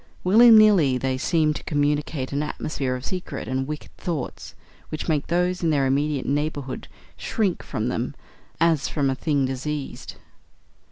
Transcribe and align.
Willy 0.23 0.49
nilly, 0.49 0.97
they 0.97 1.15
seem 1.15 1.53
to 1.53 1.63
communicate 1.63 2.31
an 2.33 2.41
atmosphere 2.41 2.95
of 2.95 3.05
secret 3.05 3.47
and 3.47 3.67
wicked 3.67 3.95
thoughts 3.97 4.55
which 4.89 5.07
makes 5.07 5.27
those 5.27 5.61
in 5.61 5.69
their 5.69 5.85
immediate 5.85 6.25
neighbourhood 6.25 6.87
shrink 7.17 7.61
from 7.61 7.87
them 7.89 8.15
as 8.59 8.87
from 8.87 9.11
a 9.11 9.15
thing 9.15 9.45
diseased. 9.45 10.15